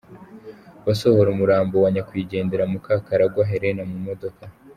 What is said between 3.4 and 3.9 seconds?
Helene